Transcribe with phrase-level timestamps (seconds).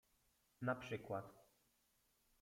[0.61, 1.33] Na przykład.